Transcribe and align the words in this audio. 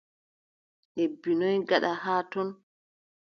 Lebbi 0.95 1.31
noy 1.39 1.57
gaɗɗa 1.67 1.91
haa 2.03 2.23
ton? 2.31 2.49